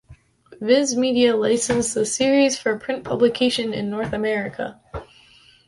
[0.59, 4.81] Viz Media licensed the series for print publication in North America.